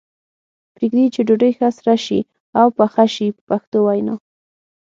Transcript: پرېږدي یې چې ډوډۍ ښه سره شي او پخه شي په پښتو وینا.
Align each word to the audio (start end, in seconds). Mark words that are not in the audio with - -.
پرېږدي 0.75 1.01
یې 1.05 1.09
چې 1.15 1.21
ډوډۍ 1.27 1.51
ښه 1.57 1.69
سره 1.77 1.95
شي 2.05 2.19
او 2.59 2.67
پخه 2.77 3.05
شي 3.15 3.27
په 3.35 3.41
پښتو 3.49 3.77
وینا. 3.85 4.15